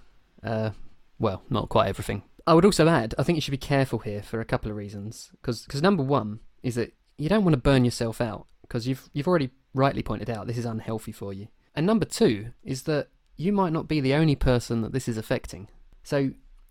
[0.43, 0.71] Uh,
[1.19, 2.23] well, not quite everything.
[2.47, 4.77] I would also add, I think you should be careful here for a couple of
[4.77, 5.31] reasons.
[5.43, 9.29] Because number one is that you don't want to burn yourself out because you've you've
[9.29, 11.49] already rightly pointed out this is unhealthy for you.
[11.75, 15.19] And number two is that you might not be the only person that this is
[15.19, 15.69] affecting.
[16.03, 16.17] So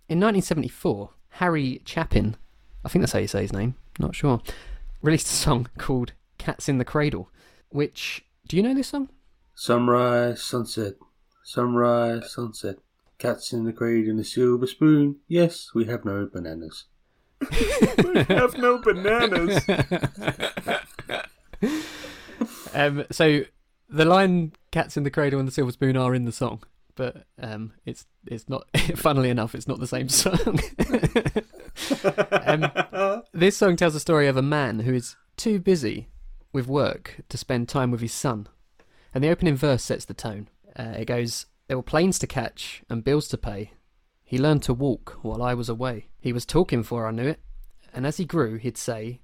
[0.10, 2.36] in 1974, Harry Chapin,
[2.86, 4.42] I think that's how you say his name, not sure,
[5.02, 7.30] released a song called "Cats in the Cradle,"
[7.70, 9.10] which do you know this song?
[9.56, 10.94] Sunrise, sunset,
[11.44, 12.78] sunrise, sunset.
[13.18, 15.16] Cats in the cradle and a silver spoon.
[15.28, 16.86] Yes, we have no bananas.
[17.52, 19.68] we have no bananas.
[22.74, 23.42] um, so
[23.90, 26.64] the line "Cats in the Cradle and the Silver Spoon" are in the song,
[26.96, 28.68] but um, it's it's not.
[28.96, 30.60] Funnily enough, it's not the same song.
[32.32, 36.08] um, this song tells the story of a man who is too busy
[36.54, 38.48] with work to spend time with his son,
[39.14, 40.50] and the opening verse sets the tone.
[40.78, 43.72] Uh, it goes, "There were planes to catch and bills to pay.
[44.24, 46.08] He learned to walk while I was away.
[46.20, 47.40] He was talking for I knew it,
[47.94, 49.22] and as he grew, he'd say."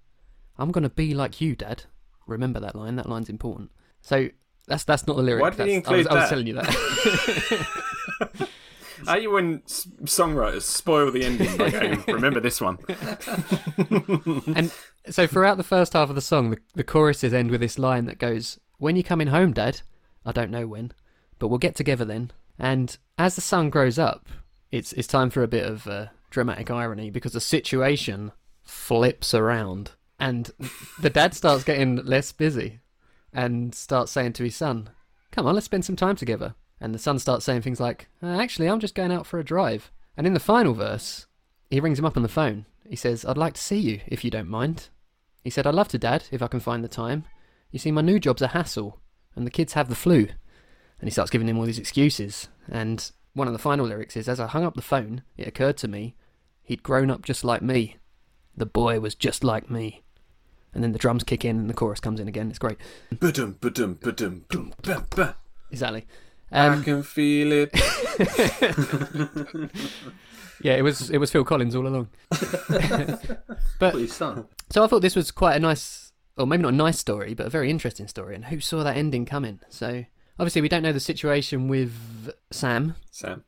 [0.58, 1.86] I'm gonna be like you, Dad.
[2.28, 2.96] Remember that line.
[2.96, 3.72] That line's important.
[4.02, 4.30] So
[4.68, 5.42] that's that's not the lyric.
[5.42, 8.50] Why did he That's- I was, include I was telling you that.
[9.08, 12.78] Are you when s- songwriters spoil the ending by going, remember this one?
[14.56, 14.72] and
[15.10, 18.06] so throughout the first half of the song, the, the choruses end with this line
[18.06, 19.82] that goes, "When you're coming home, Dad?
[20.26, 20.92] I don't know when,
[21.40, 24.28] but we'll get together then." And as the sun grows up,
[24.72, 28.32] it's it's time for a bit of uh, dramatic irony because the situation
[28.64, 30.52] flips around, and
[31.00, 32.80] the dad starts getting less busy,
[33.34, 34.90] and starts saying to his son,
[35.32, 38.28] "Come on, let's spend some time together." And the son starts saying things like, uh,
[38.28, 41.28] "Actually, I'm just going out for a drive." And in the final verse,
[41.70, 42.66] he rings him up on the phone.
[42.88, 44.90] He says, I'd like to see you, if you don't mind.
[45.44, 47.26] He said, I'd love to, Dad, if I can find the time.
[47.72, 49.00] You see, my new job's a hassle,
[49.36, 50.28] and the kids have the flu.
[51.00, 52.50] And he starts giving him all these excuses.
[52.70, 55.78] And one of the final lyrics is, As I hung up the phone, it occurred
[55.78, 56.16] to me,
[56.62, 57.98] he'd grown up just like me.
[58.56, 60.04] The boy was just like me.
[60.74, 62.50] And then the drums kick in and the chorus comes in again.
[62.50, 62.78] It's great.
[63.12, 64.74] Ba-dum, ba-dum, ba-dum, boom,
[66.54, 66.60] ba.
[66.60, 67.72] I Um, can feel it.
[70.62, 72.10] yeah, it was it was Phil Collins all along.
[73.80, 74.46] But son.
[74.70, 77.48] So I thought this was quite a nice, or maybe not a nice story, but
[77.48, 78.36] a very interesting story.
[78.36, 79.60] And who saw that ending coming?
[79.70, 80.06] So
[80.40, 83.44] obviously we don't know the situation with Sam, Sam.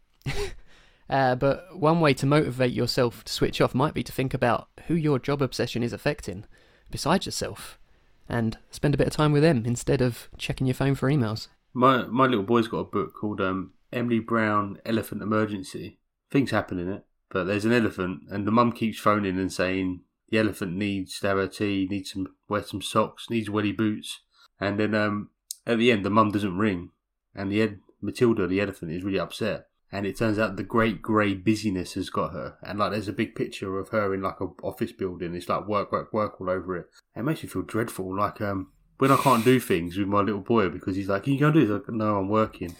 [1.10, 4.68] uh, but one way to motivate yourself to switch off might be to think about
[4.88, 6.46] who your job obsession is affecting,
[6.92, 7.80] besides yourself,
[8.28, 11.48] and spend a bit of time with them instead of checking your phone for emails.
[11.78, 16.00] My my little boy's got a book called um, Emily Brown Elephant Emergency.
[16.32, 20.00] Things happen in it, but there's an elephant, and the mum keeps phoning and saying
[20.30, 24.22] the elephant needs to have a tea, needs some wear some socks, needs welly boots,
[24.58, 25.32] and then um,
[25.68, 26.92] at the end the mum doesn't ring,
[27.36, 29.68] and the ed- Matilda the elephant is really upset.
[29.92, 33.14] And it turns out the great grey busyness has got her, and like there's a
[33.14, 35.36] big picture of her in like a office building.
[35.36, 36.88] It's like work, work, work all over it.
[37.16, 38.16] It makes me feel dreadful.
[38.18, 41.34] Like um, when I can't do things with my little boy because he's like, "Can
[41.34, 42.76] you go and do this?" Like, no, I'm working.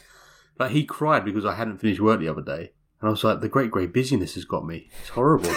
[0.58, 3.42] Like he cried because I hadn't finished work the other day, and I was like,
[3.42, 4.90] "The great grey busyness has got me.
[5.02, 5.50] It's horrible."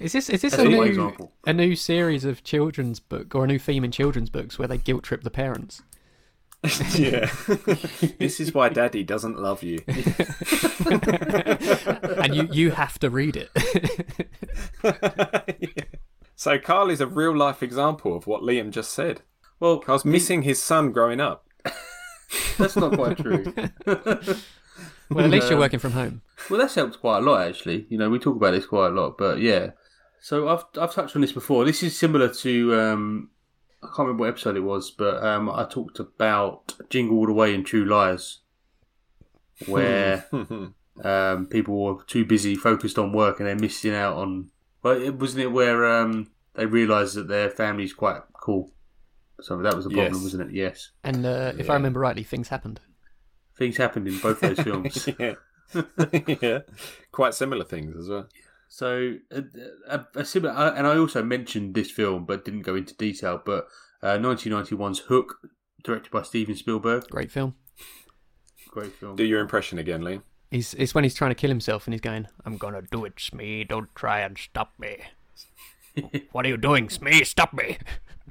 [0.00, 1.32] Is this is this That's a new example.
[1.46, 4.76] a new series of children's book or a new theme in children's books where they
[4.76, 5.82] guilt trip the parents?
[6.94, 7.30] yeah.
[8.18, 9.78] this is why Daddy doesn't love you.
[12.18, 13.50] and you you have to read it.
[16.36, 19.22] So Carl is a real life example of what Liam just said.
[19.60, 21.46] Well, Carl's missing his son growing up.
[22.58, 23.44] that's not quite true.
[23.86, 26.22] well, at least you're working from home.
[26.50, 27.86] Well, that's helped quite a lot, actually.
[27.88, 29.70] You know, we talk about this quite a lot, but yeah.
[30.20, 31.64] So I've I've touched on this before.
[31.64, 33.30] This is similar to um,
[33.82, 37.32] I can't remember what episode it was, but um, I talked about Jingle All the
[37.32, 38.38] Way and True Lies,
[39.66, 40.26] where
[41.04, 44.50] um, people were too busy focused on work and they're missing out on.
[44.84, 48.70] Well, it wasn't it where um, they realised that their family's quite cool.
[49.40, 50.22] So that was the problem, Yes.
[50.22, 50.54] wasn't it?
[50.54, 50.90] Yes.
[51.02, 51.72] And uh, if Yeah.
[51.72, 52.80] I remember rightly, things happened.
[53.58, 55.08] Things happened in both those films.
[55.18, 55.34] yeah.
[56.40, 56.58] yeah.
[57.10, 58.28] Quite similar things as well.
[58.68, 59.42] So, a,
[59.88, 63.40] a, a similar, uh, and I also mentioned this film, but didn't go into detail.
[63.44, 63.66] But
[64.02, 65.36] uh, 1991's Hook,
[65.82, 67.54] directed by Steven Spielberg, Great film.
[68.68, 69.16] great film.
[69.16, 70.20] Do your impression again, Lee.
[70.54, 73.14] He's, it's when he's trying to kill himself and he's going, I'm gonna do it,
[73.18, 73.64] Smee.
[73.64, 74.98] Don't try and stop me.
[76.30, 77.24] what are you doing, Smee?
[77.24, 77.76] Stop me.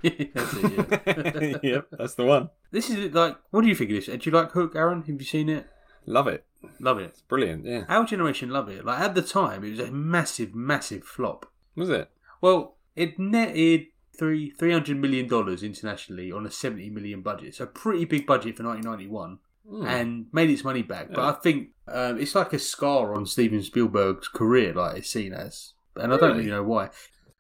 [0.04, 1.58] That's it, yeah.
[1.64, 2.50] yep, that's the one.
[2.72, 4.08] This is like, what do you think of this?
[4.08, 5.02] Uh, do you like Hook, Aaron?
[5.02, 5.68] Have you seen it?
[6.06, 6.46] Love it.
[6.80, 7.22] Love it.
[7.28, 7.84] Brilliant, yeah.
[7.90, 8.86] Our generation love it.
[8.86, 11.52] Like at the time, it was a massive, massive flop.
[11.76, 12.10] Was it?
[12.40, 17.56] Well, it netted three three hundred million dollars internationally on a seventy million budget.
[17.56, 19.86] So pretty big budget for nineteen ninety one, Hmm.
[19.88, 21.10] and made its money back.
[21.14, 25.32] But I think um, it's like a scar on Steven Spielberg's career, like it's seen
[25.34, 26.40] as, and I don't Really?
[26.40, 26.90] really know why.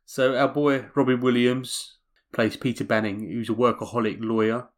[0.06, 1.98] So our boy Robin Williams
[2.32, 4.70] plays Peter Banning, who's a workaholic lawyer,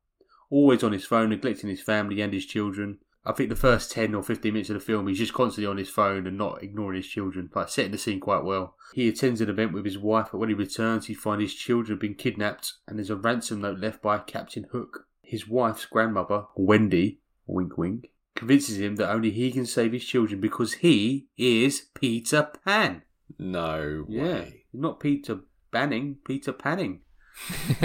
[0.49, 2.97] always on his phone, neglecting his family and his children.
[3.27, 5.77] I think the first 10 or 15 minutes of the film, he's just constantly on
[5.77, 8.75] his phone and not ignoring his children, like setting the scene quite well.
[8.93, 11.95] He attends an event with his wife, but when he returns, he finds his children
[11.95, 15.05] have been kidnapped and there's a ransom note left by Captain Hook.
[15.23, 20.39] His wife's grandmother, Wendy, wink wink, convinces him that only he can save his children
[20.41, 23.03] because he is Peter Pan.
[23.39, 24.65] No Yeah, way.
[24.73, 25.39] not Peter
[25.71, 27.01] Banning, Peter Panning.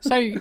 [0.00, 0.34] So,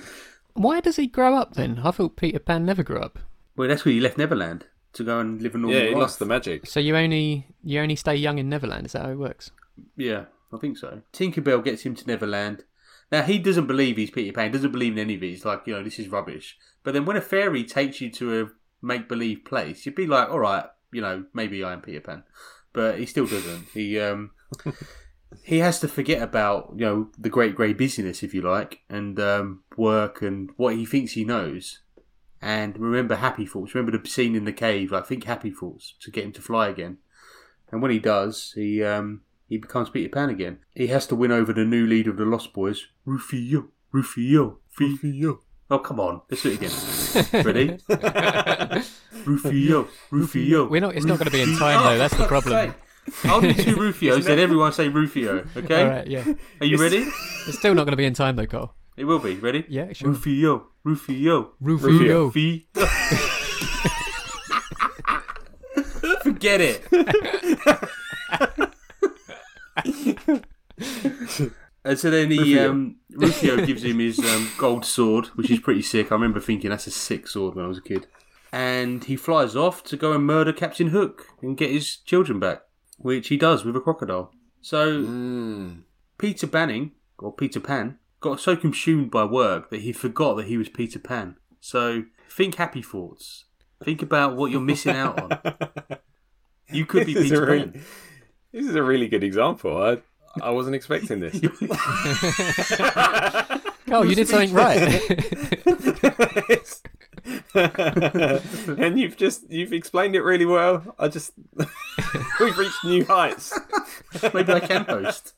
[0.54, 1.80] why does he grow up then?
[1.84, 3.20] I thought Peter Pan never grew up.
[3.56, 6.20] Well, that's where he left Neverland to go and live a normal Yeah, he lost
[6.20, 6.66] the magic.
[6.68, 8.86] So you only you only stay young in Neverland.
[8.86, 9.52] Is that how it works?
[9.96, 11.02] Yeah, I think so.
[11.14, 12.64] Tinkerbell gets him to Neverland.
[13.12, 14.52] Now he doesn't believe he's Peter Pan.
[14.52, 15.30] Doesn't believe in any of it.
[15.30, 16.58] He's like, you know, this is rubbish.
[16.84, 18.50] But then when a fairy takes you to a
[18.86, 22.24] make believe place, you'd be like, all right, you know, maybe I am Peter Pan.
[22.74, 23.68] But he still doesn't.
[23.74, 24.32] He um
[25.44, 29.20] he has to forget about you know the great grey busyness, if you like, and
[29.20, 31.80] um, work and what he thinks he knows.
[32.42, 33.74] And remember happy thoughts.
[33.74, 34.92] Remember the scene in the cave.
[34.92, 36.98] Like think happy thoughts to get him to fly again.
[37.72, 40.60] And when he does, he um, he becomes Peter Pan again.
[40.74, 45.40] He has to win over the new leader of the Lost Boys, Rufio, Rufio, Rufio.
[45.70, 47.44] Oh come on, let's do it again.
[47.46, 47.78] Ready?
[49.26, 50.68] Rufio, Rufio.
[50.68, 50.96] We're not.
[50.96, 51.98] It's not going to be in time though.
[51.98, 52.74] That's the problem.
[53.06, 53.66] sake.
[53.66, 55.46] Two Rufios, then everyone say Rufio.
[55.56, 55.84] Okay?
[55.84, 56.08] All right.
[56.08, 56.34] Yeah.
[56.60, 57.08] Are you ready?
[57.48, 58.74] It's still not going to be in time though, Cole.
[58.98, 59.36] It will be.
[59.36, 59.66] Ready?
[59.68, 59.94] Yeah.
[59.94, 60.10] Sure.
[60.10, 62.26] Rufio, Rufio, Rufio.
[62.26, 62.62] Rufio.
[66.24, 67.90] Forget it.
[71.86, 72.70] And so then he, Rufio.
[72.72, 76.12] um, Rufio gives him his um, gold sword, which is pretty sick.
[76.12, 78.08] I remember thinking that's a sick sword when I was a kid.
[78.52, 82.62] And he flies off to go and murder Captain Hook and get his children back,
[82.98, 84.32] which he does with a crocodile.
[84.62, 85.84] So Mm.
[86.18, 90.58] Peter Banning, or Peter Pan, got so consumed by work that he forgot that he
[90.58, 91.36] was Peter Pan.
[91.60, 93.46] So think happy thoughts.
[93.84, 95.40] Think about what you're missing out on.
[96.72, 97.84] You could be This is a Peter really- Pan.
[98.52, 99.78] This is a really good example.
[99.84, 99.98] I
[100.42, 101.36] I wasn't expecting this.
[103.92, 105.02] oh, you did something right.
[107.56, 110.96] and you've just you've explained it really well.
[111.00, 111.34] I just
[112.40, 113.58] we've reached new heights.
[114.34, 115.34] Maybe I can host.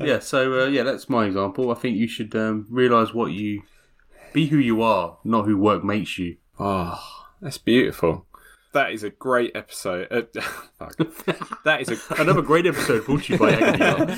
[0.00, 1.70] yeah, so uh, yeah, that's my example.
[1.70, 3.62] I think you should um, realise what you
[4.32, 6.36] be who you are, not who work makes you.
[6.58, 8.26] Oh, that's beautiful.
[8.72, 10.08] That is a great episode.
[10.10, 10.22] Uh,
[10.78, 10.96] fuck.
[11.64, 14.08] That is a Another great episode brought to you by Art.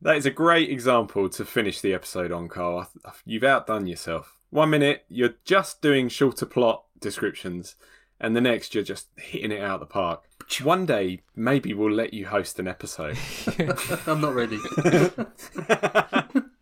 [0.00, 2.90] that is a great example to finish the episode on, Carl.
[3.24, 4.38] You've outdone yourself.
[4.50, 7.76] One minute you're just doing shorter plot descriptions,
[8.18, 10.22] and the next you're just hitting it out of the park.
[10.62, 13.18] One day, maybe we'll let you host an episode.
[14.06, 14.58] I'm not ready.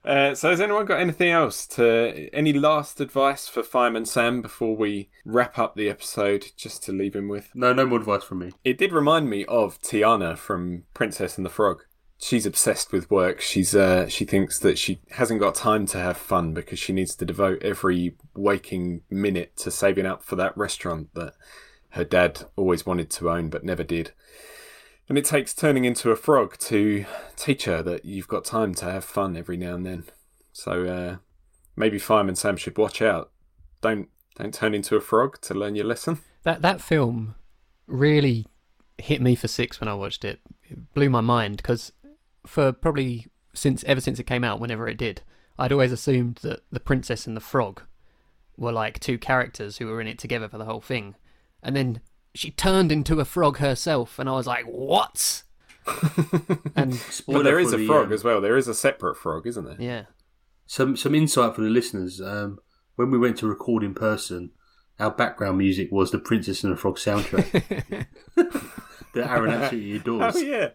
[0.05, 4.77] Uh, so, has anyone got anything else to any last advice for Fireman Sam before
[4.77, 6.53] we wrap up the episode?
[6.57, 7.51] Just to leave him with.
[7.55, 8.53] No, no more advice from me.
[8.65, 11.85] It did remind me of Tiana from Princess and the Frog.
[12.19, 13.41] She's obsessed with work.
[13.41, 17.17] She's uh, she thinks that she hasn't got time to have fun because she needs
[17.17, 21.35] to devote every waking minute to saving up for that restaurant that
[21.91, 24.13] her dad always wanted to own but never did.
[25.09, 27.05] And it takes turning into a frog to
[27.37, 30.05] teach her that you've got time to have fun every now and then.
[30.53, 31.17] So uh,
[31.77, 33.31] maybe Fireman Sam should watch out.
[33.81, 36.19] Don't don't turn into a frog to learn your lesson.
[36.43, 37.35] that that film
[37.87, 38.47] really
[38.99, 40.41] hit me for six when I watched it.
[40.65, 41.93] It blew my mind because
[42.47, 45.23] for probably since ever since it came out, whenever it did,
[45.59, 47.83] I'd always assumed that the princess and the frog
[48.57, 51.15] were like two characters who were in it together for the whole thing,
[51.63, 52.01] and then
[52.35, 55.43] she turned into a frog herself, and I was like, what?
[56.77, 58.41] and Spoiler But there is a the, frog um, as well.
[58.41, 59.77] There is a separate frog, isn't there?
[59.79, 60.03] yeah,
[60.67, 62.21] some some insight for the listeners.
[62.21, 62.59] Um,
[62.97, 64.51] when we went to record in person,
[64.99, 68.07] our background music was the Princess and the Frog soundtrack
[69.15, 70.37] that Aaron absolutely adores.
[70.37, 70.69] Oh yeah,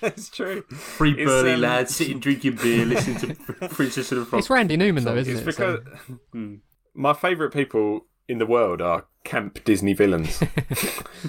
[0.00, 0.62] that's true.
[0.70, 4.40] Three It's, burly um, lads sitting drinking beer, listening to Princess and the Frog.
[4.40, 5.46] It's Randy Newman though, isn't It's it?
[5.46, 6.54] because So- Hmm.
[6.94, 10.40] my favourite people in the world are camp Disney villains.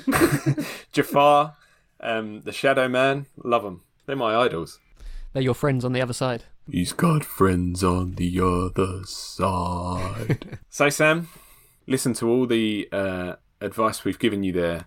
[0.91, 1.55] Jafar,
[2.01, 3.83] um, the Shadow Man, love them.
[4.05, 4.79] They're my idols.
[5.33, 6.43] they're your friends on the other side.
[6.69, 10.59] He's got friends on the other side.
[10.69, 11.29] so, Sam,
[11.87, 14.85] listen to all the uh, advice we've given you there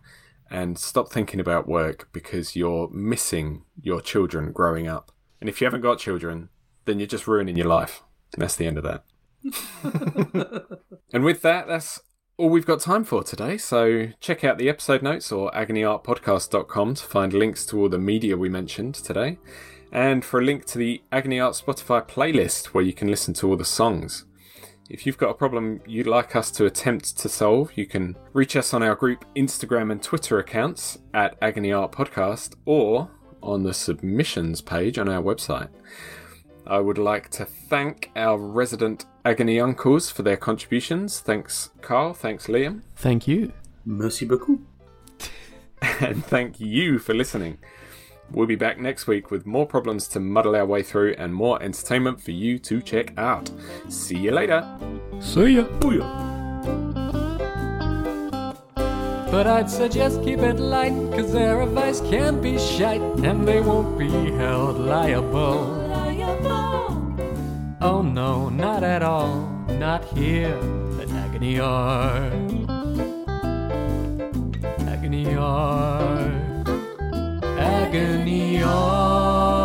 [0.51, 5.11] and stop thinking about work because you're missing your children growing up.
[5.41, 6.51] And if you haven't got children,
[6.85, 8.03] then you're just ruining your life.
[8.35, 9.05] And that's the end of that.
[11.13, 12.01] and with that, that's
[12.37, 13.59] all we've got time for today.
[13.59, 18.37] So check out the episode notes or agonyartpodcast.com to find links to all the media
[18.37, 19.39] we mentioned today
[19.93, 23.49] and for a link to the Agony Art Spotify playlist where you can listen to
[23.49, 24.25] all the songs.
[24.89, 28.57] If you've got a problem you'd like us to attempt to solve, you can reach
[28.57, 33.11] us on our group Instagram and Twitter accounts at Agony Art Podcast or
[33.43, 35.69] on the submissions page on our website.
[36.67, 41.21] I would like to thank our resident Agony Uncles for their contributions.
[41.21, 42.15] Thanks, Carl.
[42.15, 42.83] Thanks, Liam.
[42.97, 43.53] Thank you.
[43.85, 44.61] Merci beaucoup.
[46.01, 47.59] and thank you for listening.
[48.31, 51.63] We'll be back next week with more problems to muddle our way through and more
[51.63, 53.51] entertainment for you to check out.
[53.89, 54.67] See you later.
[55.21, 55.65] See ya.
[55.81, 56.33] Booyah.
[59.31, 63.99] But I'd suggest keep it light, cause their advice can be shite, and they won't
[63.99, 65.82] be held liable.
[66.45, 69.41] Oh no, not at all,
[69.79, 70.59] not here
[71.01, 72.33] at Agony Art.
[74.89, 76.69] Agony Art.
[77.59, 79.62] Agony Art.